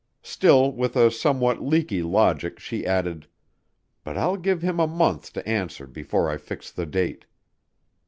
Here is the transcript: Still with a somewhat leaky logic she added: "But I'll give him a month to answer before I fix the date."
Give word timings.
Still 0.23 0.71
with 0.71 0.95
a 0.95 1.11
somewhat 1.11 1.61
leaky 1.61 2.01
logic 2.01 2.57
she 2.57 2.87
added: 2.87 3.27
"But 4.03 4.17
I'll 4.17 4.35
give 4.35 4.63
him 4.63 4.79
a 4.79 4.87
month 4.87 5.31
to 5.33 5.47
answer 5.47 5.85
before 5.85 6.27
I 6.27 6.37
fix 6.37 6.71
the 6.71 6.87
date." 6.87 7.27